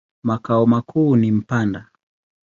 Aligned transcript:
Makao 0.23 0.65
makuu 0.67 1.15
ni 1.15 1.31
Mpanda. 1.31 1.87